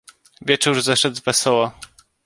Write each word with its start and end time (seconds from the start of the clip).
"Wieczór 0.41 0.81
zeszedł 0.81 1.21
wesoło." 1.25 1.71